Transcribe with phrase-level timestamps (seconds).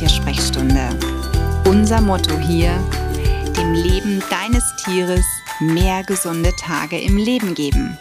[0.00, 0.98] Tiersprechstunde.
[1.66, 2.72] Unser Motto hier,
[3.54, 5.26] dem Leben deines Tieres
[5.58, 7.98] mehr gesunde Tage im Leben geben.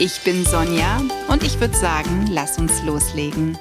[0.00, 3.56] Ich bin Sonja und ich würde sagen, lass uns loslegen.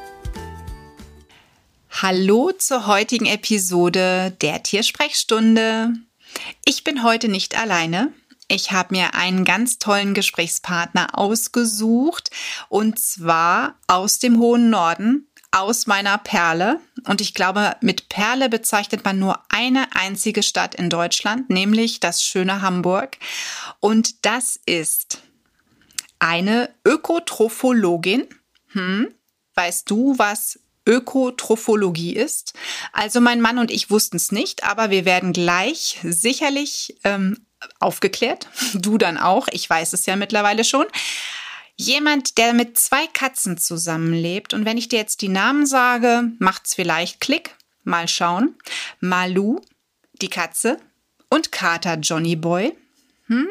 [2.02, 5.94] Hallo zur heutigen Episode der Tiersprechstunde.
[6.66, 8.12] Ich bin heute nicht alleine.
[8.48, 12.32] Ich habe mir einen ganz tollen Gesprächspartner ausgesucht
[12.68, 16.82] und zwar aus dem hohen Norden, aus meiner Perle.
[17.08, 22.22] Und ich glaube, mit Perle bezeichnet man nur eine einzige Stadt in Deutschland, nämlich das
[22.22, 23.18] schöne Hamburg.
[23.80, 25.22] Und das ist
[26.20, 28.28] eine Ökotrophologin.
[28.74, 29.14] Hm?
[29.54, 32.54] Weißt du, was Ökotrophologie ist.
[32.92, 37.46] Also mein Mann und ich wussten es nicht, aber wir werden gleich sicherlich ähm,
[37.80, 38.50] aufgeklärt.
[38.74, 39.48] Du dann auch.
[39.52, 40.86] Ich weiß es ja mittlerweile schon.
[41.78, 44.54] Jemand, der mit zwei Katzen zusammenlebt.
[44.54, 47.56] Und wenn ich dir jetzt die Namen sage, macht's vielleicht Klick.
[47.84, 48.56] Mal schauen.
[49.00, 49.62] Malu,
[50.22, 50.80] die Katze.
[51.30, 52.76] Und Kater Johnny Boy.
[53.28, 53.48] Hm?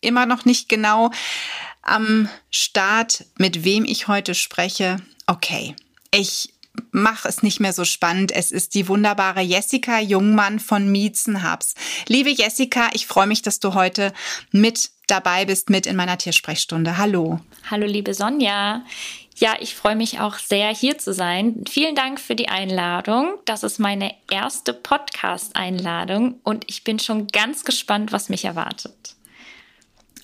[0.00, 1.10] Immer noch nicht genau
[1.82, 4.96] am Start, mit wem ich heute spreche.
[5.26, 5.76] Okay,
[6.10, 6.52] ich
[6.92, 8.32] mach es nicht mehr so spannend.
[8.32, 11.74] Es ist die wunderbare Jessica Jungmann von Miezenhubs.
[12.08, 14.12] Liebe Jessica, ich freue mich, dass du heute
[14.52, 16.98] mit dabei bist, mit in meiner Tiersprechstunde.
[16.98, 17.40] Hallo.
[17.70, 18.84] Hallo, liebe Sonja.
[19.38, 21.62] Ja, ich freue mich auch sehr, hier zu sein.
[21.68, 23.34] Vielen Dank für die Einladung.
[23.44, 29.14] Das ist meine erste Podcast-Einladung und ich bin schon ganz gespannt, was mich erwartet.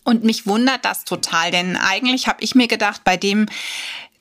[0.05, 3.47] Und mich wundert das total, denn eigentlich habe ich mir gedacht, bei dem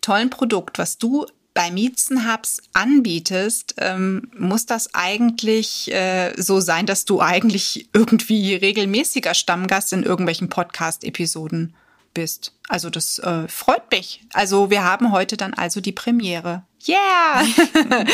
[0.02, 7.06] tollen Produkt, was du bei Miezenhubs anbietest, ähm, muss das eigentlich äh, so sein, dass
[7.06, 11.74] du eigentlich irgendwie regelmäßiger Stammgast in irgendwelchen Podcast-Episoden
[12.14, 12.54] bist.
[12.68, 14.22] Also das äh, freut mich.
[14.34, 16.64] Also wir haben heute dann also die Premiere.
[16.88, 17.46] Yeah!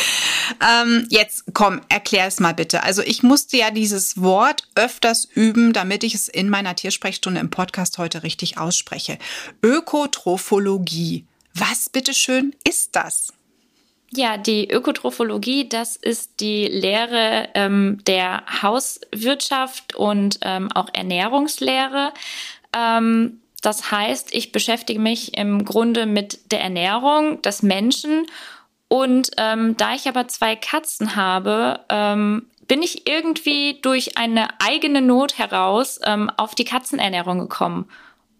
[0.61, 2.83] ähm, jetzt komm, erklär es mal bitte.
[2.83, 7.49] Also ich musste ja dieses Wort öfters üben, damit ich es in meiner Tiersprechstunde im
[7.49, 9.17] Podcast heute richtig ausspreche.
[9.63, 11.25] Ökotrophologie.
[11.59, 13.33] Was bitteschön ist das?
[14.11, 22.13] Ja, die Ökotrophologie, das ist die Lehre ähm, der Hauswirtschaft und ähm, auch Ernährungslehre.
[22.75, 28.27] Ähm, das heißt, ich beschäftige mich im Grunde mit der Ernährung des Menschen.
[28.87, 35.01] Und ähm, da ich aber zwei Katzen habe, ähm, bin ich irgendwie durch eine eigene
[35.01, 37.89] Not heraus ähm, auf die Katzenernährung gekommen.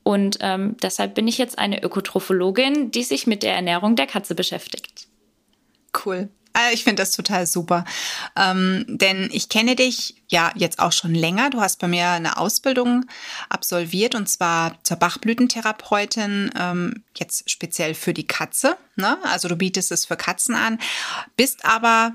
[0.07, 4.35] Und ähm, deshalb bin ich jetzt eine Ökotrophologin, die sich mit der Ernährung der Katze
[4.35, 5.09] beschäftigt.
[6.06, 6.29] Cool.
[6.53, 7.84] Ah, ich finde das total super.
[8.38, 11.50] Ähm, denn ich kenne dich ja jetzt auch schon länger.
[11.50, 13.03] Du hast bei mir eine Ausbildung
[13.50, 18.78] absolviert und zwar zur Bachblütentherapeutin, ähm, jetzt speziell für die Katze.
[18.95, 19.18] Ne?
[19.24, 20.79] Also du bietest es für Katzen an,
[21.35, 22.13] bist aber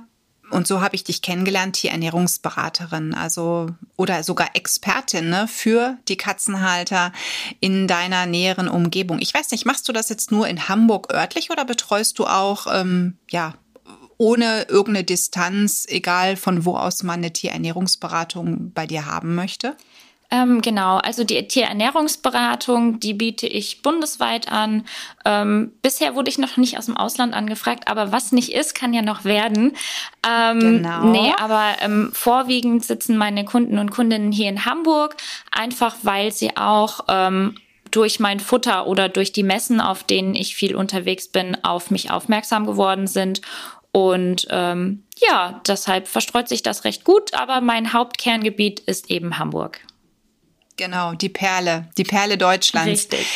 [0.52, 7.12] und so habe ich dich kennengelernt, Tierernährungsberaterin, also oder sogar Expertin ne, für die Katzenhalter
[7.60, 9.18] in deiner näheren Umgebung.
[9.20, 12.66] Ich weiß nicht, machst du das jetzt nur in Hamburg örtlich oder betreust du auch
[12.72, 13.54] ähm, ja
[14.18, 19.76] ohne irgendeine Distanz, egal von wo aus man eine Tierernährungsberatung bei dir haben möchte?
[20.32, 24.86] Ähm, genau, also die Tierernährungsberatung, die biete ich bundesweit an.
[25.26, 28.94] Ähm, bisher wurde ich noch nicht aus dem Ausland angefragt, aber was nicht ist, kann
[28.94, 29.76] ja noch werden.
[30.26, 31.04] Ähm, genau.
[31.04, 35.16] Nee, aber ähm, vorwiegend sitzen meine Kunden und Kundinnen hier in Hamburg,
[35.50, 37.56] einfach weil sie auch ähm,
[37.90, 42.10] durch mein Futter oder durch die Messen, auf denen ich viel unterwegs bin, auf mich
[42.10, 43.42] aufmerksam geworden sind.
[43.90, 49.80] Und ähm, ja, deshalb verstreut sich das recht gut, aber mein Hauptkerngebiet ist eben Hamburg.
[50.76, 52.88] Genau, die Perle, die Perle Deutschlands.
[52.88, 53.26] Richtig.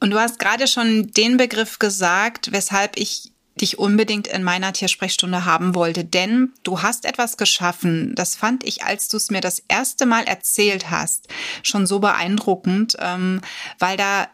[0.00, 5.44] Und du hast gerade schon den Begriff gesagt, weshalb ich dich unbedingt in meiner Tiersprechstunde
[5.44, 6.04] haben wollte.
[6.04, 10.24] Denn du hast etwas geschaffen, das fand ich, als du es mir das erste Mal
[10.24, 11.28] erzählt hast,
[11.62, 13.40] schon so beeindruckend, ähm,
[13.78, 14.28] weil da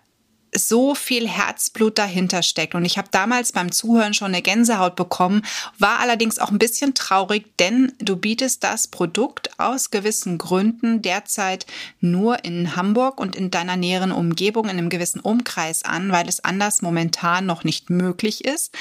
[0.55, 2.75] so viel Herzblut dahinter steckt.
[2.75, 5.43] Und ich habe damals beim Zuhören schon eine Gänsehaut bekommen,
[5.79, 11.67] war allerdings auch ein bisschen traurig, denn du bietest das Produkt aus gewissen Gründen derzeit
[12.01, 16.45] nur in Hamburg und in deiner näheren Umgebung, in einem gewissen Umkreis an, weil es
[16.45, 18.75] anders momentan noch nicht möglich ist.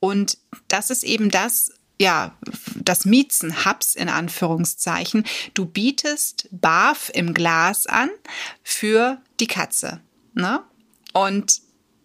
[0.00, 0.38] Und
[0.68, 2.36] das ist eben das, ja,
[2.76, 5.24] das Miezen Hubs in Anführungszeichen.
[5.54, 8.10] Du bietest BAF im Glas an
[8.62, 10.00] für die Katze.
[10.34, 10.62] Ne?
[11.12, 11.62] Und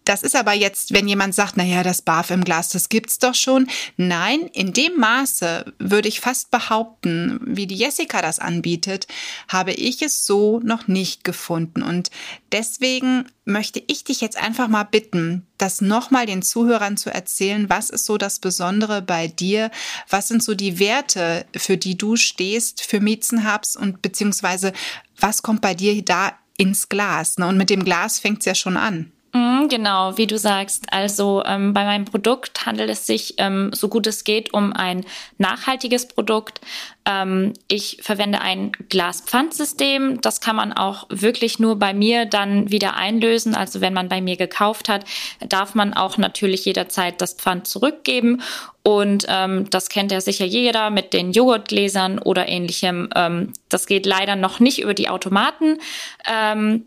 [0.08, 3.34] das ist aber jetzt, wenn jemand sagt, naja, das Barf im Glas, das gibt's doch
[3.34, 3.68] schon.
[3.98, 9.06] Nein, in dem Maße würde ich fast behaupten, wie die Jessica das anbietet,
[9.48, 11.82] habe ich es so noch nicht gefunden.
[11.82, 12.10] Und
[12.52, 17.68] deswegen möchte ich dich jetzt einfach mal bitten, das nochmal den Zuhörern zu erzählen.
[17.68, 19.70] Was ist so das Besondere bei dir?
[20.08, 24.72] Was sind so die Werte, für die du stehst für Miezenhubs und beziehungsweise
[25.20, 27.38] was kommt bei dir da ins Glas?
[27.38, 27.46] Ne?
[27.46, 29.10] Und mit dem Glas fängt es ja schon an.
[29.32, 30.86] Mhm, genau, wie du sagst.
[30.90, 35.04] Also ähm, bei meinem Produkt handelt es sich, ähm, so gut es geht, um ein
[35.36, 36.60] nachhaltiges Produkt.
[37.04, 40.22] Ähm, ich verwende ein Glaspfandsystem.
[40.22, 43.54] Das kann man auch wirklich nur bei mir dann wieder einlösen.
[43.54, 45.04] Also wenn man bei mir gekauft hat,
[45.46, 48.40] darf man auch natürlich jederzeit das Pfand zurückgeben.
[48.82, 53.10] Und ähm, das kennt ja sicher jeder mit den Joghurtgläsern oder ähnlichem.
[53.14, 55.78] Ähm, das geht leider noch nicht über die Automaten.
[56.26, 56.86] Ähm,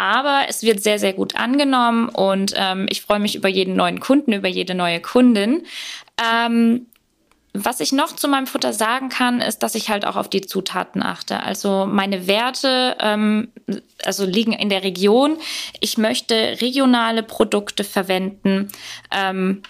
[0.00, 4.00] aber es wird sehr, sehr gut angenommen und ähm, ich freue mich über jeden neuen
[4.00, 5.66] Kunden, über jede neue Kundin.
[6.18, 6.86] Ähm,
[7.52, 10.40] was ich noch zu meinem Futter sagen kann, ist, dass ich halt auch auf die
[10.40, 11.42] Zutaten achte.
[11.42, 13.48] Also meine Werte ähm,
[14.02, 15.36] also liegen in der Region.
[15.80, 18.72] Ich möchte regionale Produkte verwenden
[19.10, 19.62] ähm,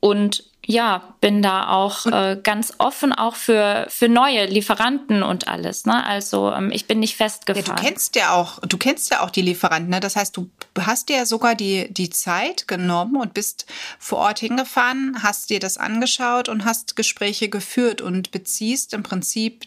[0.00, 5.84] und ja, bin da auch äh, ganz offen auch für, für neue Lieferanten und alles.
[5.84, 6.04] Ne?
[6.04, 7.66] Also ähm, ich bin nicht festgefahren.
[7.66, 9.90] Ja, du kennst ja auch, du kennst ja auch die Lieferanten.
[9.90, 10.00] Ne?
[10.00, 13.66] Das heißt, du hast dir sogar die, die Zeit genommen und bist
[13.98, 19.66] vor Ort hingefahren, hast dir das angeschaut und hast Gespräche geführt und beziehst im Prinzip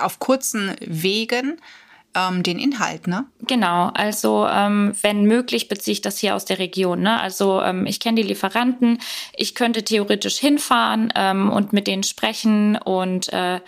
[0.00, 1.60] auf kurzen Wegen
[2.14, 3.26] ähm, den Inhalt, ne?
[3.46, 7.00] Genau, also ähm, wenn möglich beziehe ich das hier aus der Region.
[7.00, 7.20] Ne?
[7.20, 8.98] Also ähm, ich kenne die Lieferanten,
[9.34, 13.60] ich könnte theoretisch hinfahren ähm, und mit denen sprechen und äh,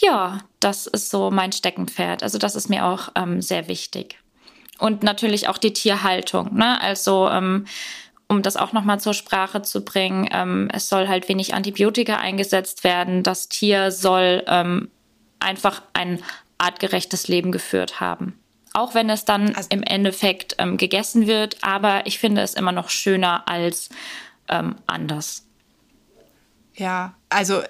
[0.00, 2.22] ja, das ist so mein Steckenpferd.
[2.22, 4.18] Also das ist mir auch ähm, sehr wichtig.
[4.78, 6.54] Und natürlich auch die Tierhaltung.
[6.56, 6.80] Ne?
[6.80, 7.66] Also ähm,
[8.28, 12.82] um das auch nochmal zur Sprache zu bringen, ähm, es soll halt wenig Antibiotika eingesetzt
[12.82, 13.22] werden.
[13.22, 14.90] Das Tier soll ähm,
[15.38, 16.22] einfach ein
[16.62, 18.38] artgerechtes Leben geführt haben.
[18.74, 22.72] Auch wenn es dann also, im Endeffekt ähm, gegessen wird, aber ich finde es immer
[22.72, 23.90] noch schöner als
[24.48, 25.46] ähm, anders.
[26.74, 27.62] Ja, also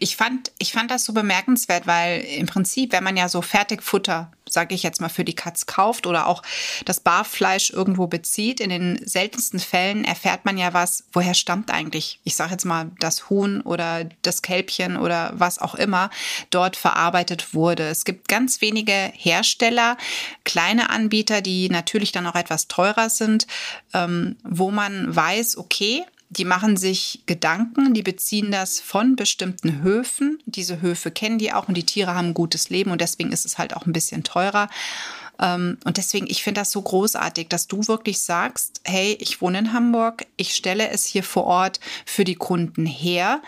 [0.00, 4.32] ich fand, ich fand das so bemerkenswert, weil im Prinzip, wenn man ja so Fertigfutter,
[4.48, 6.42] sage ich jetzt mal, für die Katz kauft oder auch
[6.84, 12.20] das Barfleisch irgendwo bezieht, in den seltensten Fällen erfährt man ja was, woher stammt eigentlich,
[12.24, 16.10] ich sage jetzt mal, das Huhn oder das Kälbchen oder was auch immer
[16.50, 17.88] dort verarbeitet wurde.
[17.88, 19.96] Es gibt ganz wenige Hersteller,
[20.44, 23.46] kleine Anbieter, die natürlich dann auch etwas teurer sind,
[23.94, 30.38] ähm, wo man weiß, okay, die machen sich Gedanken, die beziehen das von bestimmten Höfen.
[30.46, 33.46] Diese Höfe kennen die auch und die Tiere haben ein gutes Leben und deswegen ist
[33.46, 34.68] es halt auch ein bisschen teurer.
[35.40, 39.58] Ähm, und deswegen, ich finde das so großartig, dass du wirklich sagst, hey, ich wohne
[39.58, 43.40] in Hamburg, ich stelle es hier vor Ort für die Kunden her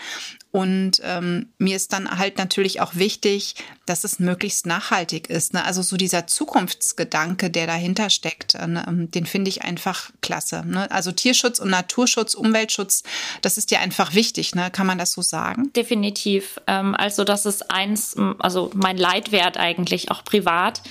[0.53, 3.55] und ähm, mir ist dann halt natürlich auch wichtig,
[3.87, 5.55] dass es möglichst nachhaltig ist.
[5.55, 5.65] Ne?
[5.65, 8.85] Also so dieser Zukunftsgedanke, der dahinter steckt, äh, ne?
[8.89, 10.65] Ähm, den finde ich einfach klasse.
[10.67, 10.91] Ne?
[10.91, 13.05] Also Tierschutz und Naturschutz, Umweltschutz,
[13.43, 14.73] das ist dir einfach wichtig, ne?
[14.73, 15.73] Kann man das so sagen?
[15.75, 16.61] Definitiv.
[16.67, 20.83] Ähm, also das ist eins, also mein Leitwert eigentlich auch privat.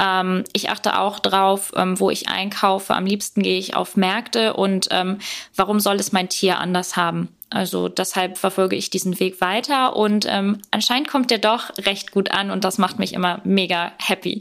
[0.00, 2.94] Ähm, ich achte auch drauf, ähm, wo ich einkaufe.
[2.94, 5.18] Am liebsten gehe ich auf Märkte und ähm,
[5.54, 7.28] warum soll es mein Tier anders haben?
[7.50, 12.30] Also deshalb verfolge ich diesen Weg weiter und ähm, anscheinend kommt der doch recht gut
[12.30, 14.40] an und das macht mich immer mega happy.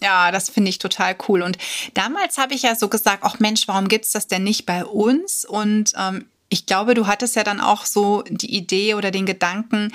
[0.00, 1.42] Ja, das finde ich total cool.
[1.42, 1.58] Und
[1.94, 5.44] damals habe ich ja so gesagt, ach Mensch, warum gibt's das denn nicht bei uns?
[5.44, 9.92] Und ähm, ich glaube, du hattest ja dann auch so die Idee oder den Gedanken,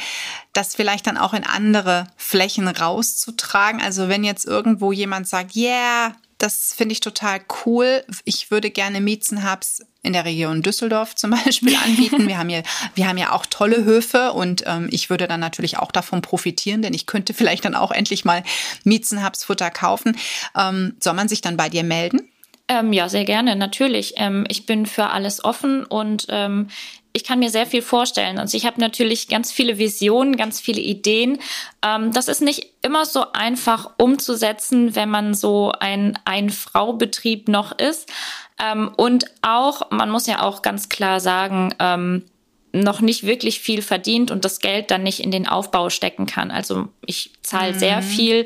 [0.54, 3.82] das vielleicht dann auch in andere Flächen rauszutragen.
[3.82, 8.04] Also wenn jetzt irgendwo jemand sagt, yeah, das finde ich total cool.
[8.26, 12.28] Ich würde gerne Miezenhubs in der Region Düsseldorf zum Beispiel anbieten.
[12.28, 12.64] Wir haben ja,
[12.96, 16.82] wir haben ja auch tolle Höfe und ähm, ich würde dann natürlich auch davon profitieren,
[16.82, 18.44] denn ich könnte vielleicht dann auch endlich mal
[18.84, 20.18] Miezenhubs Futter kaufen.
[20.58, 22.31] Ähm, soll man sich dann bei dir melden?
[22.72, 24.14] Ähm, ja, sehr gerne, natürlich.
[24.16, 26.70] Ähm, ich bin für alles offen und ähm,
[27.12, 28.40] ich kann mir sehr viel vorstellen.
[28.40, 31.40] Also ich habe natürlich ganz viele Visionen, ganz viele Ideen.
[31.86, 38.10] Ähm, das ist nicht immer so einfach umzusetzen, wenn man so ein Ein-Frau-Betrieb noch ist.
[38.58, 42.24] Ähm, und auch, man muss ja auch ganz klar sagen, ähm,
[42.74, 46.52] noch nicht wirklich viel verdient und das Geld dann nicht in den Aufbau stecken kann.
[46.52, 47.80] Also ich zahle mhm.
[47.80, 48.46] sehr viel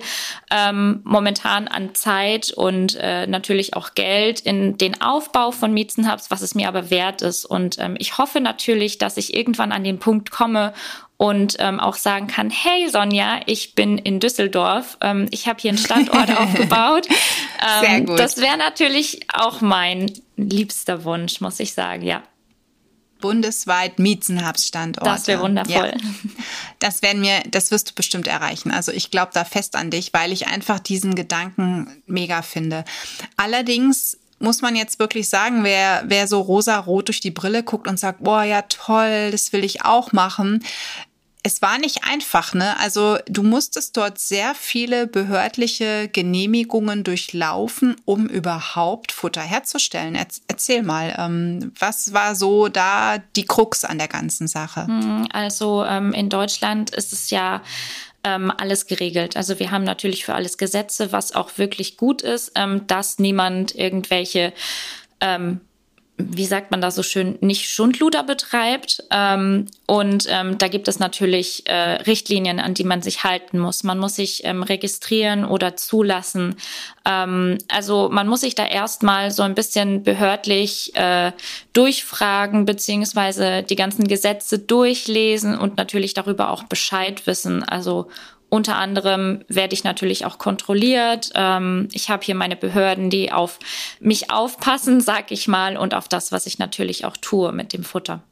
[0.50, 6.41] ähm, momentan an Zeit und äh, natürlich auch Geld in den Aufbau von Miezenhubs, was
[6.41, 7.46] es mir aber wert ist.
[7.46, 10.74] Und ähm, ich hoffe natürlich, dass ich irgendwann an den Punkt komme
[11.17, 15.70] und ähm, auch sagen kann, hey Sonja, ich bin in Düsseldorf, ähm, ich habe hier
[15.70, 17.08] einen Standort aufgebaut.
[17.08, 18.20] Ähm, Sehr gut.
[18.20, 22.24] Das wäre natürlich auch mein liebster Wunsch, muss ich sagen, ja
[23.20, 25.10] bundesweit Miezenhubs-Standorte.
[25.10, 25.94] Das wäre wundervoll.
[25.96, 26.10] Ja.
[26.80, 28.72] Das werden wir, das wirst du bestimmt erreichen.
[28.72, 32.86] Also ich glaube da fest an dich, weil ich einfach diesen Gedanken mega finde.
[33.38, 38.00] Allerdings muss man jetzt wirklich sagen, wer, wer so rosa-rot durch die Brille guckt und
[38.00, 40.64] sagt, boah, ja toll, das will ich auch machen,
[41.46, 42.75] es war nicht einfach, ne?
[42.80, 50.18] Also du musstest dort sehr viele behördliche Genehmigungen durchlaufen, um überhaupt Futter herzustellen.
[50.48, 54.88] Erzähl mal, ähm, was war so da die Krux an der ganzen Sache?
[54.88, 57.62] Hm, also ähm, in Deutschland ist es ja
[58.24, 59.38] ähm, alles geregelt.
[59.38, 63.75] Also wir haben natürlich für alles Gesetze, was auch wirklich gut ist, ähm, dass niemand
[63.75, 64.52] irgendwelche
[65.22, 65.62] ähm,
[66.18, 69.04] wie sagt man da so schön, nicht Schundluder betreibt.
[69.12, 73.84] Ähm, und ähm, da gibt es natürlich äh, Richtlinien, an die man sich halten muss.
[73.84, 76.56] Man muss sich ähm, registrieren oder zulassen.
[77.06, 81.34] Ähm, also man muss sich da erstmal so ein bisschen behördlich äh,
[81.74, 87.62] durchfragen, beziehungsweise die ganzen Gesetze durchlesen und natürlich darüber auch Bescheid wissen.
[87.64, 88.08] Also
[88.56, 91.32] unter anderem werde ich natürlich auch kontrolliert.
[91.36, 93.60] Ähm, ich habe hier meine Behörden, die auf
[94.00, 97.84] mich aufpassen, sag ich mal, und auf das, was ich natürlich auch tue mit dem
[97.84, 98.24] Futter.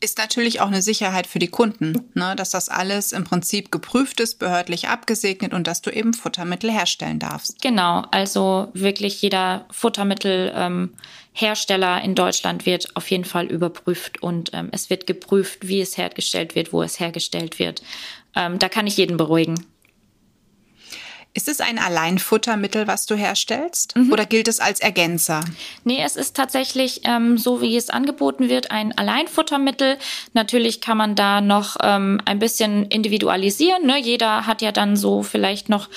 [0.00, 4.20] Ist natürlich auch eine Sicherheit für die Kunden, ne, dass das alles im Prinzip geprüft
[4.20, 7.62] ist, behördlich abgesegnet und dass du eben Futtermittel herstellen darfst.
[7.62, 14.68] Genau, also wirklich jeder Futtermittelhersteller ähm, in Deutschland wird auf jeden Fall überprüft und ähm,
[14.72, 17.80] es wird geprüft, wie es hergestellt wird, wo es hergestellt wird.
[18.36, 19.66] Ähm, da kann ich jeden beruhigen.
[21.36, 23.96] Ist es ein Alleinfuttermittel, was du herstellst?
[23.96, 24.12] Mhm.
[24.12, 25.40] Oder gilt es als Ergänzer?
[25.82, 29.98] Nee, es ist tatsächlich, ähm, so wie es angeboten wird, ein Alleinfuttermittel.
[30.32, 33.84] Natürlich kann man da noch ähm, ein bisschen individualisieren.
[33.84, 33.98] Ne?
[33.98, 35.88] Jeder hat ja dann so vielleicht noch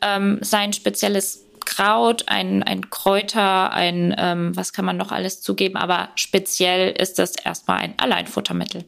[0.00, 5.76] ähm, sein spezielles Kraut, ein, ein Kräuter, ein, ähm, was kann man noch alles zugeben.
[5.76, 8.84] Aber speziell ist das erstmal ein Alleinfuttermittel.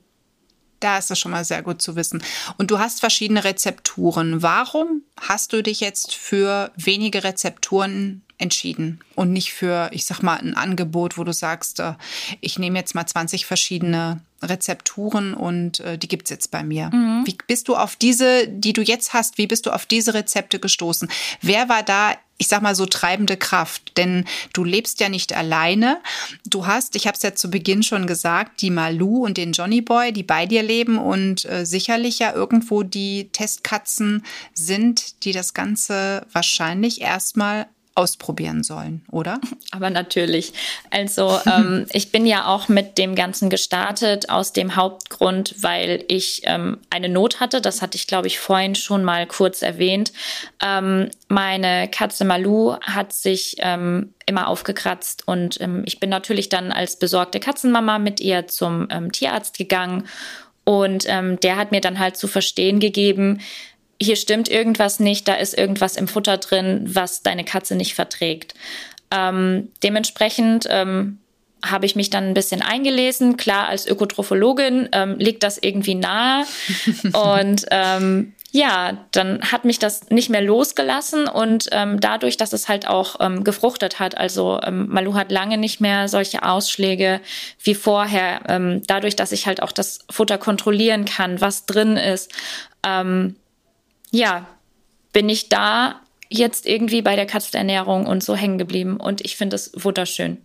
[0.80, 2.22] Da ist das schon mal sehr gut zu wissen.
[2.58, 4.42] Und du hast verschiedene Rezepturen.
[4.42, 10.36] Warum hast du dich jetzt für wenige Rezepturen entschieden und nicht für, ich sag mal,
[10.36, 11.94] ein Angebot, wo du sagst, äh,
[12.40, 16.90] ich nehme jetzt mal 20 verschiedene Rezepturen und äh, die gibt's jetzt bei mir.
[16.92, 17.22] Mhm.
[17.26, 20.58] Wie bist du auf diese, die du jetzt hast, wie bist du auf diese Rezepte
[20.58, 21.08] gestoßen?
[21.40, 25.98] Wer war da ich sag mal so treibende Kraft, denn du lebst ja nicht alleine.
[26.44, 29.80] Du hast, ich habe es ja zu Beginn schon gesagt, die Malu und den Johnny
[29.80, 35.54] Boy, die bei dir leben und äh, sicherlich ja irgendwo die Testkatzen sind, die das
[35.54, 37.66] Ganze wahrscheinlich erstmal
[37.96, 39.40] ausprobieren sollen, oder?
[39.72, 40.52] Aber natürlich.
[40.90, 46.42] Also ähm, ich bin ja auch mit dem Ganzen gestartet aus dem Hauptgrund, weil ich
[46.44, 47.60] ähm, eine Not hatte.
[47.60, 50.12] Das hatte ich, glaube ich, vorhin schon mal kurz erwähnt.
[50.62, 56.72] Ähm, meine Katze Malu hat sich ähm, immer aufgekratzt und ähm, ich bin natürlich dann
[56.72, 60.06] als besorgte Katzenmama mit ihr zum ähm, Tierarzt gegangen
[60.64, 63.38] und der hat mir dann halt zu verstehen gegeben,
[64.00, 68.54] hier stimmt irgendwas nicht, da ist irgendwas im Futter drin, was deine Katze nicht verträgt.
[69.10, 71.18] Ähm, dementsprechend ähm,
[71.64, 73.36] habe ich mich dann ein bisschen eingelesen.
[73.36, 76.44] Klar, als Ökotrophologin ähm, liegt das irgendwie nahe.
[77.12, 82.68] und ähm, ja, dann hat mich das nicht mehr losgelassen und ähm, dadurch, dass es
[82.68, 87.20] halt auch ähm, gefruchtet hat, also ähm, Malu hat lange nicht mehr solche Ausschläge
[87.62, 92.32] wie vorher, ähm, dadurch, dass ich halt auch das Futter kontrollieren kann, was drin ist,
[92.82, 93.36] ähm,
[94.10, 94.46] ja,
[95.12, 99.56] bin ich da jetzt irgendwie bei der Katzenernährung und so hängen geblieben und ich finde
[99.56, 100.38] es wunderschön.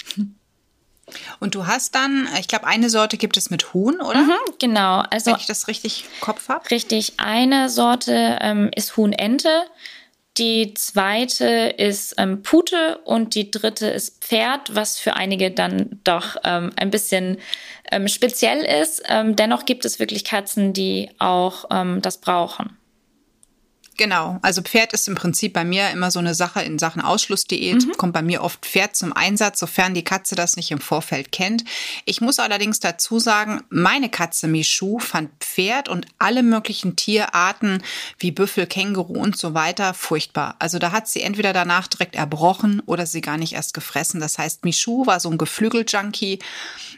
[1.39, 4.21] Und du hast dann, ich glaube, eine Sorte gibt es mit Huhn, oder?
[4.21, 5.03] Mhm, genau.
[5.09, 6.69] Also, Wenn ich das richtig im Kopf habe.
[6.71, 7.13] Richtig.
[7.17, 9.49] Eine Sorte ähm, ist Huhn-Ente.
[10.37, 11.45] Die zweite
[11.77, 16.89] ist ähm, Pute und die dritte ist Pferd, was für einige dann doch ähm, ein
[16.89, 17.37] bisschen
[17.91, 19.03] ähm, speziell ist.
[19.09, 22.77] Ähm, dennoch gibt es wirklich Katzen, die auch ähm, das brauchen.
[23.97, 27.85] Genau, also Pferd ist im Prinzip bei mir immer so eine Sache in Sachen Ausschlussdiät.
[27.85, 27.97] Mhm.
[27.97, 31.65] Kommt bei mir oft Pferd zum Einsatz, sofern die Katze das nicht im Vorfeld kennt.
[32.05, 37.83] Ich muss allerdings dazu sagen, meine Katze Michu fand Pferd und alle möglichen Tierarten
[38.17, 40.55] wie Büffel, Känguru und so weiter furchtbar.
[40.59, 44.21] Also da hat sie entweder danach direkt erbrochen oder sie gar nicht erst gefressen.
[44.21, 46.39] Das heißt, Michu war so ein Geflügeljunkie.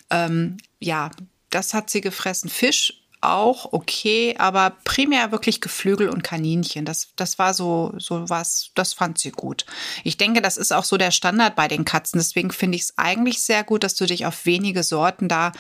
[0.10, 1.10] Ähm, ja,
[1.50, 2.50] das hat sie gefressen.
[2.50, 6.86] Fisch auch okay, aber primär wirklich Geflügel und Kaninchen.
[6.86, 9.66] Das, das war so, so was, das fand sie gut.
[10.04, 12.20] Ich denke, das ist auch so der Standard bei den Katzen.
[12.20, 15.52] Deswegen finde ich es eigentlich sehr gut, dass du dich auf wenige Sorten da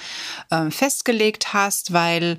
[0.49, 2.37] äh, festgelegt hast, weil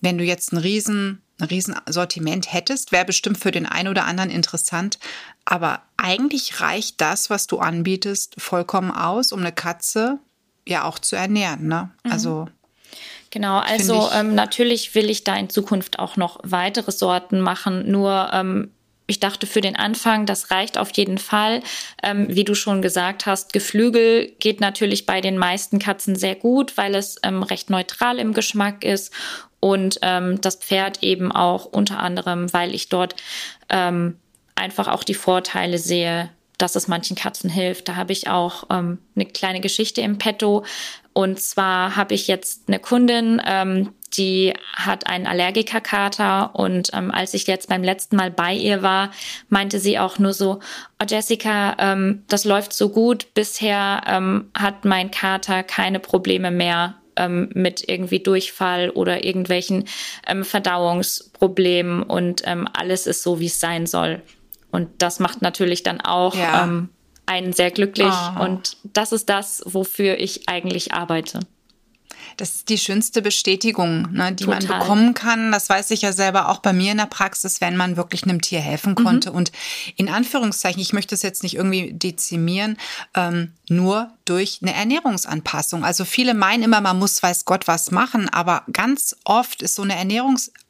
[0.00, 4.06] wenn du jetzt ein riesen, ein riesen Sortiment hättest, wäre bestimmt für den einen oder
[4.06, 4.98] anderen interessant.
[5.44, 10.18] Aber eigentlich reicht das, was du anbietest, vollkommen aus, um eine Katze
[10.66, 11.66] ja auch zu ernähren.
[11.66, 11.90] Ne?
[12.04, 12.12] Mhm.
[12.12, 12.48] Also
[13.32, 18.30] Genau, also ähm, natürlich will ich da in Zukunft auch noch weitere Sorten machen, nur
[18.30, 18.70] ähm,
[19.06, 21.62] ich dachte für den Anfang, das reicht auf jeden Fall.
[22.02, 26.76] Ähm, wie du schon gesagt hast, Geflügel geht natürlich bei den meisten Katzen sehr gut,
[26.76, 29.12] weil es ähm, recht neutral im Geschmack ist
[29.60, 33.16] und ähm, das Pferd eben auch unter anderem, weil ich dort
[33.70, 34.18] ähm,
[34.56, 37.88] einfach auch die Vorteile sehe, dass es manchen Katzen hilft.
[37.88, 40.64] Da habe ich auch ähm, eine kleine Geschichte im Petto.
[41.12, 47.34] Und zwar habe ich jetzt eine Kundin, ähm, die hat einen Allergikerkater und ähm, als
[47.34, 49.10] ich jetzt beim letzten Mal bei ihr war,
[49.48, 50.60] meinte sie auch nur so,
[51.00, 56.96] oh Jessica, ähm, das läuft so gut, bisher ähm, hat mein Kater keine Probleme mehr
[57.16, 59.84] ähm, mit irgendwie Durchfall oder irgendwelchen
[60.26, 64.22] ähm, Verdauungsproblemen und ähm, alles ist so, wie es sein soll.
[64.70, 66.64] Und das macht natürlich dann auch ja.
[66.64, 66.88] ähm,
[67.26, 68.12] einen sehr glücklich.
[68.12, 68.42] Oh.
[68.44, 71.40] Und das ist das, wofür ich eigentlich arbeite.
[72.36, 74.62] Das ist die schönste Bestätigung, ne, die Total.
[74.64, 75.52] man bekommen kann.
[75.52, 78.40] Das weiß ich ja selber auch bei mir in der Praxis, wenn man wirklich einem
[78.40, 79.30] Tier helfen konnte.
[79.30, 79.36] Mhm.
[79.36, 79.52] Und
[79.96, 82.78] in Anführungszeichen, ich möchte es jetzt nicht irgendwie dezimieren,
[83.14, 85.84] ähm, nur durch eine Ernährungsanpassung.
[85.84, 89.82] Also viele meinen immer, man muss weiß Gott was machen, aber ganz oft ist so
[89.82, 89.96] eine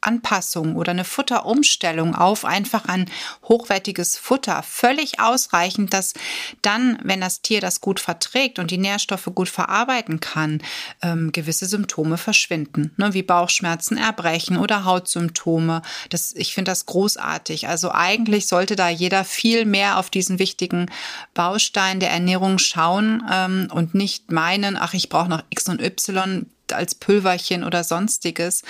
[0.03, 3.07] Ernährungsanpassung oder eine Futterumstellung auf einfach ein
[3.45, 6.15] hochwertiges Futter völlig ausreichend, dass
[6.63, 10.61] dann, wenn das Tier das gut verträgt und die Nährstoffe gut verarbeiten kann,
[11.03, 15.83] ähm, gewisse Symptome verschwinden, ne, wie Bauchschmerzen, Erbrechen oder Hautsymptome.
[16.11, 17.69] Das, ich finde das großartig.
[17.69, 20.91] Also eigentlich sollte da jeder viel mehr auf diesen wichtigen
[21.35, 26.47] Baustein der Ernährung schauen ähm, und nicht meinen, ach, ich brauche noch X und Y
[26.73, 28.63] als Pülverchen oder sonstiges.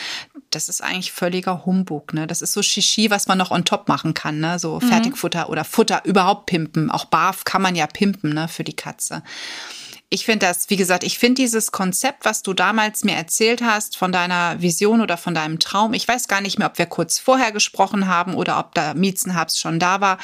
[0.51, 2.13] Das ist eigentlich völliger Humbug.
[2.15, 2.27] Ne?
[2.27, 4.41] Das ist so Shishi, was man noch on top machen kann.
[4.41, 4.59] Ne?
[4.59, 4.89] So mhm.
[4.89, 6.91] Fertigfutter oder Futter überhaupt pimpen.
[6.91, 8.49] Auch Barf kann man ja pimpen ne?
[8.49, 9.23] für die Katze
[10.13, 13.97] ich finde das, wie gesagt, ich finde dieses Konzept, was du damals mir erzählt hast,
[13.97, 17.19] von deiner Vision oder von deinem Traum, ich weiß gar nicht mehr, ob wir kurz
[17.19, 20.19] vorher gesprochen haben oder ob da Miezenhabs schon da war.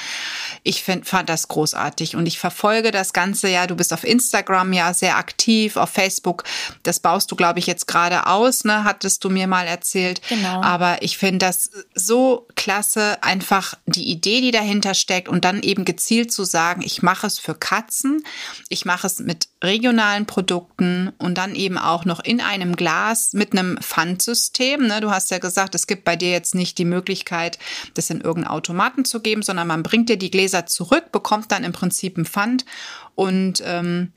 [0.62, 3.67] Ich find, fand das großartig und ich verfolge das Ganze ja.
[3.67, 6.45] Du bist auf Instagram ja sehr aktiv, auf Facebook.
[6.82, 8.84] Das baust du, glaube ich, jetzt gerade aus, ne?
[8.84, 10.21] Hattest du mir mal erzählt.
[10.28, 10.60] Genau.
[10.60, 15.86] Aber ich finde das so klasse, einfach die Idee, die dahinter steckt und dann eben
[15.86, 18.23] gezielt zu sagen, ich mache es für Katzen,
[18.69, 23.52] ich mache es mit regionalen Produkten und dann eben auch noch in einem Glas mit
[23.52, 24.86] einem Pfandsystem.
[24.86, 25.00] Ne?
[25.00, 27.58] Du hast ja gesagt, es gibt bei dir jetzt nicht die Möglichkeit,
[27.95, 31.62] das in irgendeinen Automaten zu geben, sondern man bringt dir die Gläser zurück, bekommt dann
[31.62, 32.64] im Prinzip ein Pfand
[33.14, 34.10] und ähm,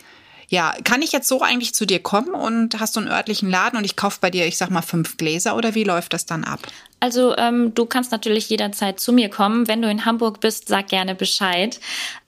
[0.52, 3.78] ja, kann ich jetzt so eigentlich zu dir kommen und hast du einen örtlichen Laden
[3.78, 6.44] und ich kaufe bei dir, ich sag mal, fünf Gläser oder wie läuft das dann
[6.44, 6.60] ab?
[7.00, 9.70] Also ähm, du kannst natürlich jederzeit zu mir kommen.
[9.70, 11.80] Wenn du in Hamburg bist, sag gerne Bescheid.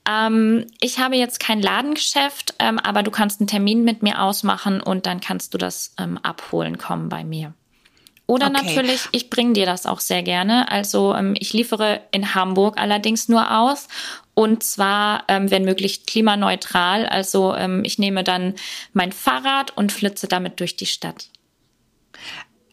[0.08, 4.80] Ähm, ich habe jetzt kein Ladengeschäft, ähm, aber du kannst einen Termin mit mir ausmachen
[4.80, 7.52] und dann kannst du das ähm, abholen kommen bei mir.
[8.26, 8.64] Oder okay.
[8.64, 10.70] natürlich, ich bringe dir das auch sehr gerne.
[10.70, 13.86] Also ähm, ich liefere in Hamburg allerdings nur aus
[14.34, 17.06] und zwar, ähm, wenn möglich, klimaneutral.
[17.06, 18.54] Also ähm, ich nehme dann
[18.92, 21.28] mein Fahrrad und flitze damit durch die Stadt.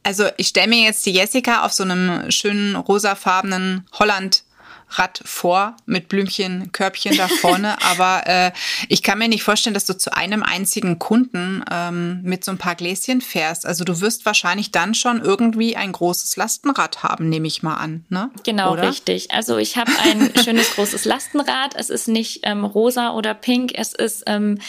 [0.03, 4.43] Also ich stelle mir jetzt die Jessica auf so einem schönen rosafarbenen Holland
[4.91, 7.81] Rad vor mit Blümchen, Körbchen da vorne.
[7.91, 8.51] Aber äh,
[8.89, 12.57] ich kann mir nicht vorstellen, dass du zu einem einzigen Kunden ähm, mit so ein
[12.57, 13.65] paar Gläschen fährst.
[13.65, 18.05] Also du wirst wahrscheinlich dann schon irgendwie ein großes Lastenrad haben, nehme ich mal an.
[18.09, 18.29] Ne?
[18.43, 18.89] Genau, oder?
[18.89, 19.31] richtig.
[19.31, 21.75] Also ich habe ein schönes großes Lastenrad.
[21.75, 23.71] Es ist nicht ähm, rosa oder pink.
[23.75, 24.59] Es ist ähm,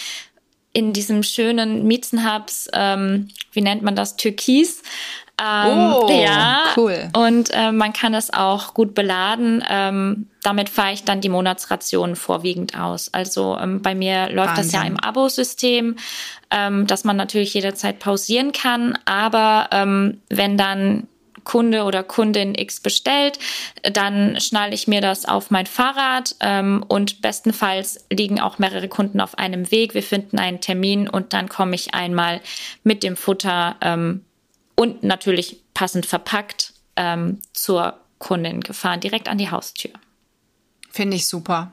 [0.72, 4.82] in diesem schönen Miezenhubs, ähm, wie nennt man das, Türkis.
[5.42, 7.10] Ähm, oh, ja, cool.
[7.16, 9.64] Und äh, man kann es auch gut beladen.
[9.68, 13.12] Ähm, damit fahre ich dann die Monatsration vorwiegend aus.
[13.12, 14.64] Also ähm, bei mir läuft Wahnsinn.
[14.64, 15.96] das ja im Abo-System,
[16.50, 18.96] ähm, dass man natürlich jederzeit pausieren kann.
[19.04, 21.08] Aber ähm, wenn dann
[21.42, 23.40] Kunde oder Kundin X bestellt,
[23.82, 29.20] dann schnalle ich mir das auf mein Fahrrad ähm, und bestenfalls liegen auch mehrere Kunden
[29.20, 29.94] auf einem Weg.
[29.94, 32.40] Wir finden einen Termin und dann komme ich einmal
[32.84, 34.24] mit dem Futter ähm,
[34.76, 39.92] und natürlich passend verpackt ähm, zur Kundin gefahren, direkt an die Haustür.
[40.90, 41.72] Finde ich super.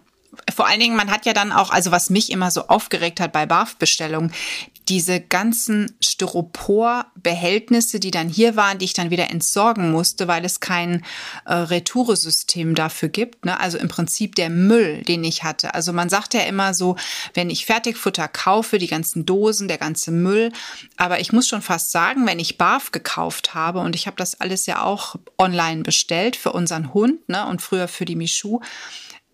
[0.53, 3.31] Vor allen Dingen, man hat ja dann auch, also was mich immer so aufgeregt hat
[3.31, 4.31] bei BAF-Bestellungen,
[4.89, 10.59] diese ganzen Styropor-Behältnisse, die dann hier waren, die ich dann wieder entsorgen musste, weil es
[10.59, 11.05] kein
[11.45, 13.45] äh, Retouresystem dafür gibt.
[13.45, 13.59] Ne?
[13.59, 15.75] Also im Prinzip der Müll, den ich hatte.
[15.75, 16.95] Also man sagt ja immer so,
[17.35, 20.51] wenn ich Fertigfutter kaufe, die ganzen Dosen, der ganze Müll.
[20.97, 24.41] Aber ich muss schon fast sagen, wenn ich Barf gekauft habe und ich habe das
[24.41, 27.45] alles ja auch online bestellt für unseren Hund ne?
[27.45, 28.59] und früher für die Michu,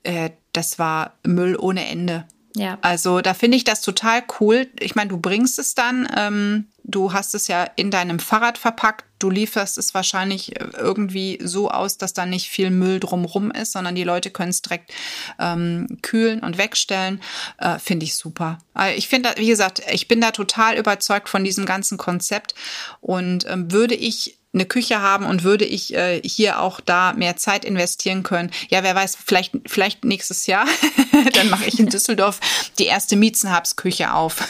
[0.04, 2.26] äh, das war Müll ohne Ende.
[2.56, 2.78] Ja.
[2.82, 4.68] Also da finde ich das total cool.
[4.80, 9.04] Ich meine, du bringst es dann, ähm, du hast es ja in deinem Fahrrad verpackt,
[9.20, 13.74] du lieferst es wahrscheinlich äh, irgendwie so aus, dass da nicht viel Müll drumrum ist,
[13.74, 14.94] sondern die Leute können es direkt
[15.38, 17.22] ähm, kühlen und wegstellen.
[17.58, 18.58] Äh, finde ich super.
[18.74, 22.56] Also ich finde, wie gesagt, ich bin da total überzeugt von diesem ganzen Konzept
[23.02, 27.36] und ähm, würde ich eine Küche haben und würde ich äh, hier auch da mehr
[27.38, 28.52] Zeit investieren können.
[28.70, 30.66] Ja, wer weiß, vielleicht, vielleicht nächstes Jahr,
[31.34, 32.40] dann mache ich in Düsseldorf
[32.80, 34.38] die erste Miezenhabsküche auf.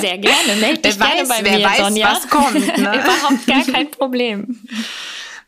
[0.00, 2.12] Sehr gerne, melde dich wer gerne weiß, bei wer mir, weiß, Sonja.
[2.12, 2.58] was kommt.
[2.78, 2.94] Ne?
[2.94, 4.60] Überhaupt gar kein Problem.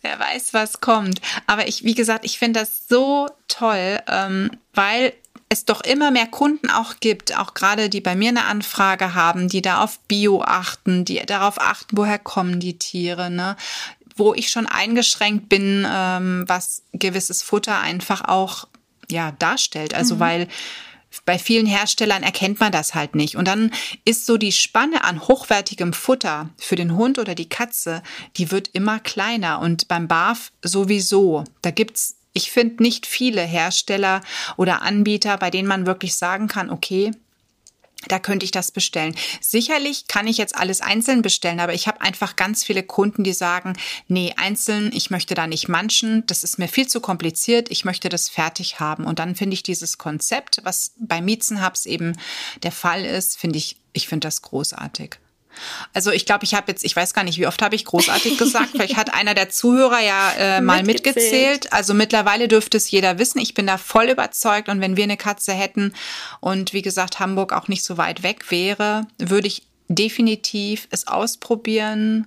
[0.02, 1.20] Wer weiß, was kommt.
[1.46, 5.12] Aber ich, wie gesagt, ich finde das so toll, ähm, weil
[5.50, 9.48] es doch immer mehr Kunden auch gibt, auch gerade die bei mir eine Anfrage haben,
[9.48, 13.56] die da auf Bio achten, die darauf achten, woher kommen die Tiere, ne?
[14.16, 18.68] wo ich schon eingeschränkt bin, ähm, was gewisses Futter einfach auch
[19.10, 19.92] ja darstellt.
[19.92, 20.20] Also mhm.
[20.20, 20.48] weil
[21.24, 23.34] bei vielen Herstellern erkennt man das halt nicht.
[23.34, 23.72] Und dann
[24.04, 28.04] ist so die Spanne an hochwertigem Futter für den Hund oder die Katze,
[28.36, 29.58] die wird immer kleiner.
[29.58, 31.42] Und beim BAF sowieso.
[31.62, 34.20] Da gibt's ich finde nicht viele Hersteller
[34.56, 37.12] oder Anbieter, bei denen man wirklich sagen kann, okay,
[38.08, 39.14] da könnte ich das bestellen.
[39.40, 43.34] Sicherlich kann ich jetzt alles einzeln bestellen, aber ich habe einfach ganz viele Kunden, die
[43.34, 43.74] sagen,
[44.08, 48.08] nee, einzeln, ich möchte da nicht manchen, das ist mir viel zu kompliziert, ich möchte
[48.08, 49.04] das fertig haben.
[49.04, 52.16] Und dann finde ich dieses Konzept, was bei Miezenhubs eben
[52.62, 55.18] der Fall ist, finde ich, ich finde das großartig.
[55.92, 58.38] Also ich glaube, ich habe jetzt, ich weiß gar nicht, wie oft habe ich großartig
[58.38, 58.70] gesagt.
[58.72, 61.16] Vielleicht hat einer der Zuhörer ja äh, mal mitgezählt.
[61.16, 61.72] mitgezählt.
[61.72, 63.38] Also mittlerweile dürfte es jeder wissen.
[63.38, 64.68] Ich bin da voll überzeugt.
[64.68, 65.92] Und wenn wir eine Katze hätten
[66.40, 72.26] und wie gesagt Hamburg auch nicht so weit weg wäre, würde ich definitiv es ausprobieren.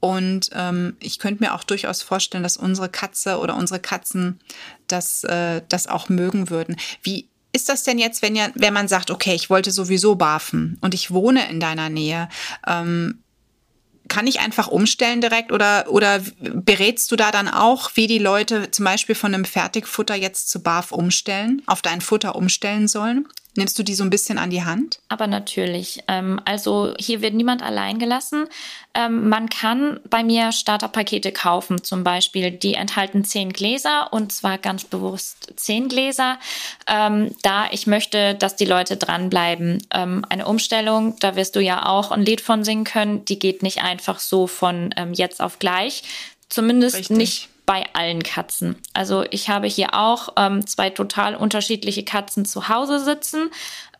[0.00, 4.38] Und ähm, ich könnte mir auch durchaus vorstellen, dass unsere Katze oder unsere Katzen
[4.86, 6.76] das, äh, das auch mögen würden.
[7.02, 10.76] Wie ist das denn jetzt, wenn, ja, wenn man sagt, okay, ich wollte sowieso barfen
[10.80, 12.28] und ich wohne in deiner Nähe?
[12.66, 13.20] Ähm,
[14.08, 18.70] kann ich einfach umstellen direkt oder, oder berätst du da dann auch, wie die Leute
[18.70, 23.28] zum Beispiel von einem Fertigfutter jetzt zu Barf umstellen, auf dein Futter umstellen sollen?
[23.56, 24.98] Nimmst du die so ein bisschen an die Hand?
[25.08, 26.02] Aber natürlich.
[26.08, 28.46] Ähm, also hier wird niemand allein gelassen.
[28.94, 32.50] Ähm, man kann bei mir Starterpakete kaufen, zum Beispiel.
[32.50, 36.38] Die enthalten zehn Gläser und zwar ganz bewusst zehn Gläser,
[36.88, 39.86] ähm, da ich möchte, dass die Leute dranbleiben.
[39.92, 43.62] Ähm, eine Umstellung, da wirst du ja auch ein Lied von singen können, die geht
[43.62, 46.02] nicht einfach so von jetzt auf gleich.
[46.48, 47.16] Zumindest Richtig.
[47.16, 48.76] nicht bei allen Katzen.
[48.92, 53.50] Also ich habe hier auch ähm, zwei total unterschiedliche Katzen zu Hause sitzen.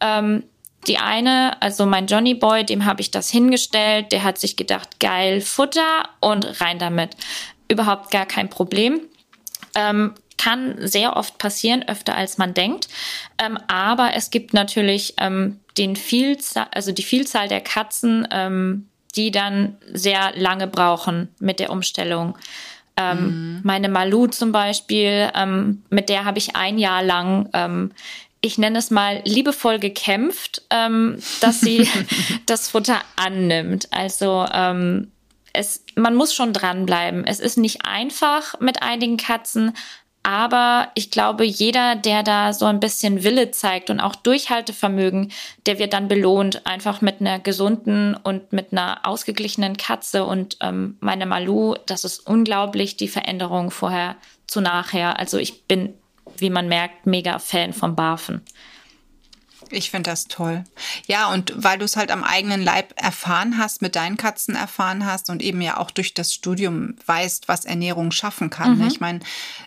[0.01, 0.45] Ähm,
[0.87, 4.13] die eine, also mein Johnny Boy, dem habe ich das hingestellt.
[4.13, 7.17] Der hat sich gedacht, geil, Futter und rein damit.
[7.69, 9.01] Überhaupt gar kein Problem.
[9.75, 12.89] Ähm, kann sehr oft passieren, öfter als man denkt.
[13.39, 19.31] Ähm, aber es gibt natürlich ähm, den Vielzahl, also die Vielzahl der Katzen, ähm, die
[19.31, 22.37] dann sehr lange brauchen mit der Umstellung.
[22.97, 23.61] Ähm, mhm.
[23.65, 27.93] Meine Malu zum Beispiel, ähm, mit der habe ich ein Jahr lang, ähm,
[28.41, 31.89] ich nenne es mal, liebevoll gekämpft, ähm, dass sie
[32.47, 33.89] das Futter annimmt.
[33.91, 35.11] Also ähm,
[35.53, 37.25] es, man muss schon dranbleiben.
[37.25, 39.73] Es ist nicht einfach mit einigen Katzen,
[40.25, 45.31] aber ich glaube, jeder, der da so ein bisschen Wille zeigt und auch Durchhaltevermögen,
[45.67, 50.25] der wird dann belohnt, einfach mit einer gesunden und mit einer ausgeglichenen Katze.
[50.25, 55.19] Und ähm, meine Malu, das ist unglaublich, die Veränderung vorher zu nachher.
[55.19, 55.93] Also ich bin,
[56.39, 58.41] wie man merkt, mega Fan vom Barfen.
[59.71, 60.65] Ich finde das toll.
[61.07, 65.07] Ja, und weil du es halt am eigenen Leib erfahren hast, mit deinen Katzen erfahren
[65.07, 68.79] hast und eben ja auch durch das Studium weißt, was Ernährung schaffen kann.
[68.79, 68.85] Ne?
[68.85, 68.91] Mhm.
[68.91, 69.21] Ich meine,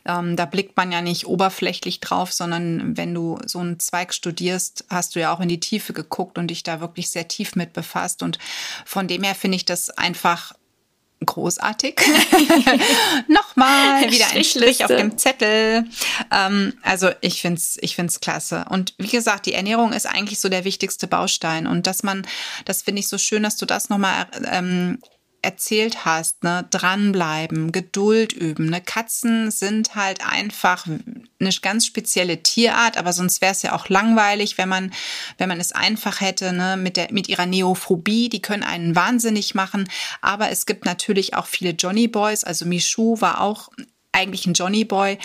[0.06, 4.86] ähm, da blickt man ja nicht oberflächlich drauf, sondern wenn du so einen Zweig studierst,
[4.90, 7.74] hast du ja auch in die Tiefe geguckt und dich da wirklich sehr tief mit
[7.74, 8.24] befasst.
[8.24, 8.40] Und
[8.86, 10.54] von dem her finde ich das einfach
[11.26, 12.00] großartig.
[13.28, 15.86] Nochmal wieder ein Strich auf dem Zettel.
[16.32, 18.66] Ähm, also ich find's, ich find's klasse.
[18.70, 21.68] Und wie gesagt, die Ernährung ist eigentlich so der wichtigste Baustein.
[21.68, 22.26] Und dass man,
[22.66, 25.00] das finde ich so schön, dass du das nochmal ähm,
[25.41, 28.69] erzählt hast, ne, dranbleiben, Geduld üben.
[28.69, 28.82] Ne?
[28.82, 34.58] Katzen sind halt einfach eine ganz spezielle Tierart, aber sonst wäre es ja auch langweilig,
[34.58, 34.91] wenn man,
[35.38, 39.56] wenn man es einfach hätte, ne, mit der, mit ihrer Neophobie, die können einen wahnsinnig
[39.56, 39.89] machen.
[40.21, 43.69] Aber es gibt natürlich auch viele Johnny Boys, also Michu war auch
[44.18, 45.20] eigentlich ein Johnny Boy.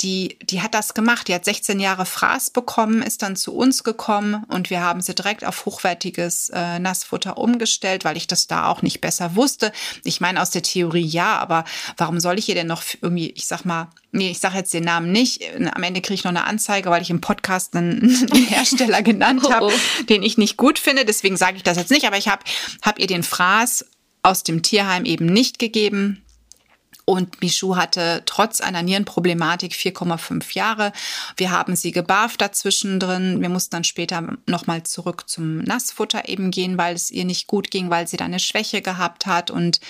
[0.00, 1.26] Die, die hat das gemacht.
[1.28, 5.14] Die hat 16 Jahre Fraß bekommen, ist dann zu uns gekommen und wir haben sie
[5.14, 9.72] direkt auf hochwertiges äh, Nassfutter umgestellt, weil ich das da auch nicht besser wusste.
[10.04, 11.64] Ich meine, aus der Theorie ja, aber
[11.96, 14.84] warum soll ich ihr denn noch irgendwie, ich sag mal, nee, ich sage jetzt den
[14.84, 15.42] Namen nicht.
[15.74, 18.00] Am Ende kriege ich noch eine Anzeige, weil ich im Podcast einen,
[18.32, 20.02] einen Hersteller genannt habe, oh, oh.
[20.04, 21.04] den ich nicht gut finde.
[21.04, 22.06] Deswegen sage ich das jetzt nicht.
[22.06, 22.44] Aber ich habe
[22.82, 23.86] hab ihr den Fraß
[24.22, 26.22] aus dem Tierheim eben nicht gegeben
[27.10, 30.92] und Michou hatte trotz einer Nierenproblematik 4,5 Jahre.
[31.36, 33.40] Wir haben sie gebarft dazwischen drin.
[33.40, 37.72] Wir mussten dann später nochmal zurück zum Nassfutter eben gehen, weil es ihr nicht gut
[37.72, 39.50] ging, weil sie da eine Schwäche gehabt hat.
[39.50, 39.80] Und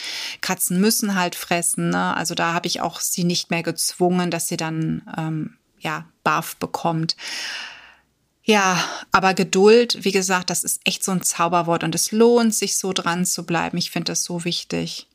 [0.40, 1.90] Katzen müssen halt fressen.
[1.90, 2.16] Ne?
[2.16, 6.56] Also da habe ich auch sie nicht mehr gezwungen, dass sie dann ähm, ja barf
[6.56, 7.16] bekommt.
[8.44, 12.78] Ja, aber Geduld, wie gesagt, das ist echt so ein Zauberwort und es lohnt sich
[12.78, 13.76] so dran zu bleiben.
[13.76, 15.06] Ich finde das so wichtig.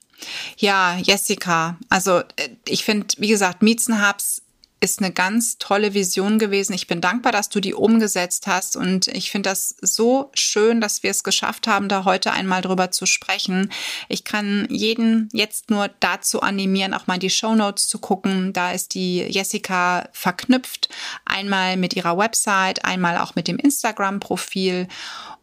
[0.57, 1.77] Ja, Jessica.
[1.89, 4.41] Also äh, ich finde, wie gesagt, Miezenhubs
[4.81, 6.73] ist eine ganz tolle Vision gewesen.
[6.73, 11.01] Ich bin dankbar, dass du die umgesetzt hast und ich finde das so schön, dass
[11.01, 13.71] wir es geschafft haben, da heute einmal drüber zu sprechen.
[14.09, 18.53] Ich kann jeden jetzt nur dazu animieren, auch mal die Show Notes zu gucken.
[18.53, 20.89] Da ist die Jessica verknüpft,
[21.25, 24.87] einmal mit ihrer Website, einmal auch mit dem Instagram-Profil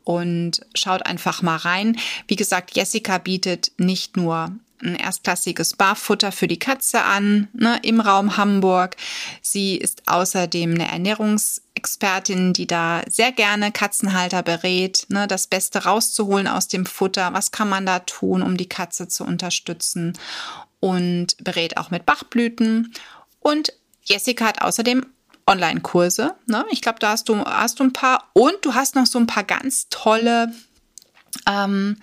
[0.05, 1.97] und schaut einfach mal rein.
[2.29, 8.01] Wie gesagt, Jessica bietet nicht nur ein erstklassiges Barfutter für die Katze an, ne, im
[8.01, 8.97] Raum Hamburg.
[9.40, 16.49] Sie ist außerdem eine Ernährungsexpertin, die da sehr gerne Katzenhalter berät, ne, das Beste rauszuholen
[16.49, 17.33] aus dem Futter.
[17.33, 20.18] Was kann man da tun, um die Katze zu unterstützen?
[20.81, 22.92] Und berät auch mit Bachblüten.
[23.38, 25.07] Und Jessica hat außerdem
[25.47, 26.35] Online-Kurse.
[26.47, 26.64] Ne?
[26.71, 28.31] Ich glaube, da hast du, hast du ein paar.
[28.33, 30.53] Und du hast noch so ein paar ganz tolle,
[31.47, 31.99] ähm,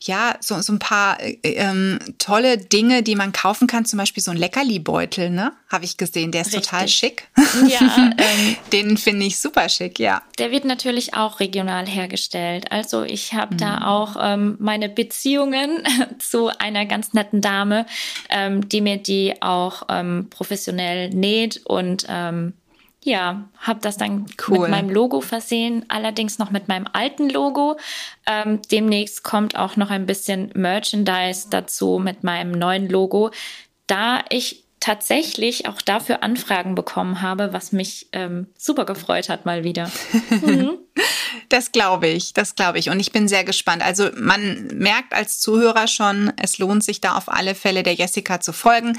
[0.00, 3.84] ja, so, so ein paar äh, ähm, tolle Dinge, die man kaufen kann.
[3.84, 5.52] Zum Beispiel so ein Leckerli-Beutel, ne?
[5.68, 6.30] Habe ich gesehen.
[6.30, 6.66] Der ist Richtig.
[6.66, 7.28] total schick.
[7.66, 10.22] Ja, ähm, den finde ich super schick, ja.
[10.38, 12.70] Der wird natürlich auch regional hergestellt.
[12.70, 13.58] Also ich habe mhm.
[13.58, 15.82] da auch ähm, meine Beziehungen
[16.20, 17.84] zu einer ganz netten Dame,
[18.30, 22.52] ähm, die mir die auch ähm, professionell näht und ähm,
[23.04, 24.60] ja, habe das dann cool.
[24.60, 27.78] mit meinem Logo versehen, allerdings noch mit meinem alten Logo.
[28.26, 33.30] Ähm, demnächst kommt auch noch ein bisschen Merchandise dazu mit meinem neuen Logo,
[33.86, 39.64] da ich tatsächlich auch dafür Anfragen bekommen habe, was mich ähm, super gefreut hat mal
[39.64, 39.90] wieder.
[40.30, 40.78] Mhm.
[41.48, 42.90] Das glaube ich, das glaube ich.
[42.90, 43.82] Und ich bin sehr gespannt.
[43.82, 48.40] Also man merkt als Zuhörer schon, es lohnt sich da auf alle Fälle der Jessica
[48.40, 48.98] zu folgen.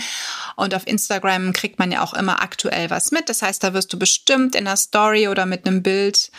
[0.55, 3.29] Und auf Instagram kriegt man ja auch immer aktuell was mit.
[3.29, 6.31] Das heißt, da wirst du bestimmt in einer Story oder mit einem Bild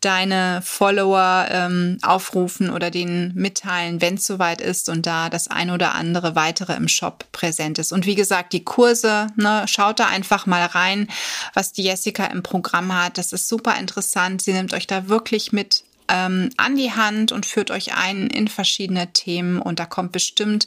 [0.00, 5.70] deine Follower ähm, aufrufen oder denen mitteilen, wenn es soweit ist und da das ein
[5.70, 7.92] oder andere weitere im Shop präsent ist.
[7.92, 11.08] Und wie gesagt, die Kurse, ne, schaut da einfach mal rein,
[11.54, 13.18] was die Jessica im Programm hat.
[13.18, 14.42] Das ist super interessant.
[14.42, 18.48] Sie nimmt euch da wirklich mit ähm, an die Hand und führt euch ein in
[18.48, 20.66] verschiedene Themen und da kommt bestimmt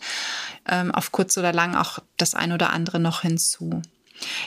[0.67, 3.81] ähm, auf kurz oder lang auch das ein oder andere noch hinzu.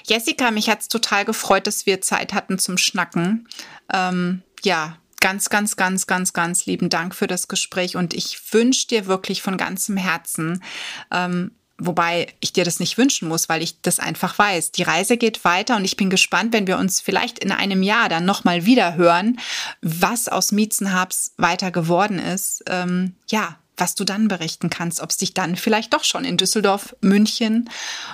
[0.07, 3.49] Jessica, mich hat's total gefreut, dass wir Zeit hatten zum Schnacken.
[3.93, 8.87] Ähm, ja, ganz, ganz, ganz, ganz, ganz lieben Dank für das Gespräch und ich wünsche
[8.87, 10.63] dir wirklich von ganzem Herzen,
[11.11, 14.71] ähm, Wobei ich dir das nicht wünschen muss, weil ich das einfach weiß.
[14.73, 18.09] Die Reise geht weiter und ich bin gespannt, wenn wir uns vielleicht in einem Jahr
[18.09, 19.41] dann nochmal wieder hören,
[19.83, 22.63] was aus Miezenhabs weiter geworden ist.
[22.69, 26.37] Ähm, ja, was du dann berichten kannst, ob es dich dann vielleicht doch schon in
[26.37, 27.69] Düsseldorf, München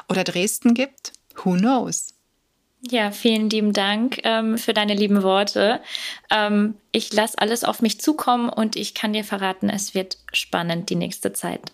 [0.08, 1.12] oder Dresden gibt.
[1.44, 2.14] Who knows?
[2.88, 5.82] Ja, vielen lieben Dank ähm, für deine lieben Worte.
[6.30, 10.88] Ähm, ich lasse alles auf mich zukommen und ich kann dir verraten, es wird spannend
[10.88, 11.72] die nächste Zeit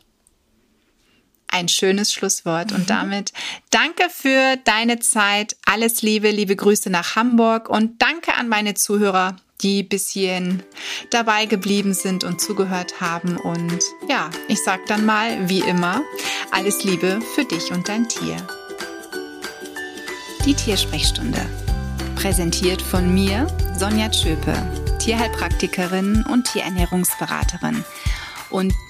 [1.49, 2.73] ein schönes Schlusswort.
[2.73, 2.87] Und mhm.
[2.87, 3.33] damit
[3.71, 5.57] danke für deine Zeit.
[5.65, 10.63] Alles Liebe, liebe Grüße nach Hamburg und danke an meine Zuhörer, die bis hierhin
[11.11, 13.37] dabei geblieben sind und zugehört haben.
[13.37, 13.79] Und
[14.09, 16.03] ja, ich sag dann mal, wie immer,
[16.51, 18.37] alles Liebe für dich und dein Tier.
[20.45, 21.41] Die Tiersprechstunde.
[22.15, 23.47] Präsentiert von mir,
[23.79, 24.55] Sonja Tschöpe,
[24.99, 27.85] Tierheilpraktikerin und Tierernährungsberaterin.
[28.51, 28.73] Und